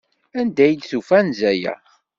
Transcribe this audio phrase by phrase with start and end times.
[0.39, 1.73] Anda ay d-tufa anza-a?